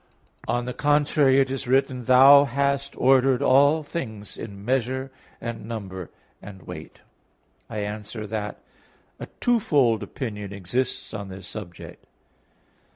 On 0.47 0.65
the 0.65 0.73
contrary, 0.73 1.39
It 1.39 1.51
is 1.51 1.67
written, 1.67 2.05
"Thou 2.05 2.45
hast 2.45 2.95
ordered 2.97 3.43
all 3.43 3.83
things 3.83 4.35
in 4.35 4.65
measure, 4.65 5.11
and 5.39 5.67
number, 5.67 6.09
and 6.41 6.63
weight" 6.63 7.01
(Wis. 7.69 7.77
11:21). 7.77 7.77
I 7.77 7.79
answer 7.85 8.25
that, 8.25 8.63
A 9.19 9.25
twofold 9.39 10.01
opinion 10.01 10.53
exists 10.53 11.13
on 11.13 11.29
this 11.29 11.45
subject. 11.47 12.03